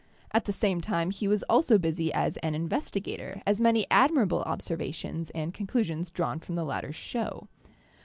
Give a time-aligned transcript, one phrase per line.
[0.31, 5.29] At the same time he was also busy as an investigator, as many admirable observations
[5.29, 7.47] and conclusions drawn from the latter show.